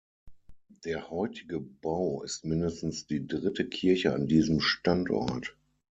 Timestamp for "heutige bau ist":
1.11-2.43